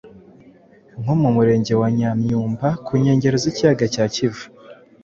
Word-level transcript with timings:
nko 1.01 1.13
mu 1.21 1.29
murenge 1.35 1.73
wa 1.81 1.87
Nyamyumba 1.97 2.67
ku 2.85 2.91
nkengero 3.01 3.35
z’ikiyaga 3.43 3.85
cya 3.93 4.05
Kivu 4.13 4.45